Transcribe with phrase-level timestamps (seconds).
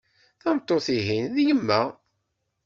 [0.41, 1.81] Tameṭṭut ihin d yemma.